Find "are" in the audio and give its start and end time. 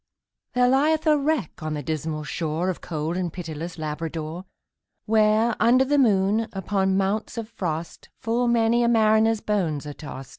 9.85-9.93